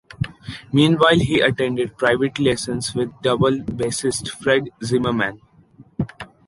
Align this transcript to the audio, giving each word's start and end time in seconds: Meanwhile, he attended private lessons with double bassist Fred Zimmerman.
Meanwhile, 0.73 1.19
he 1.19 1.41
attended 1.41 1.95
private 1.95 2.39
lessons 2.39 2.95
with 2.95 3.13
double 3.21 3.57
bassist 3.59 4.29
Fred 4.29 4.71
Zimmerman. 4.83 5.39